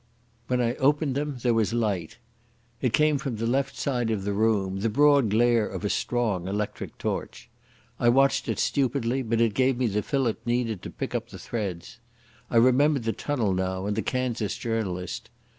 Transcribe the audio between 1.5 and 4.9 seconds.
was light. It came from the left side of the room, the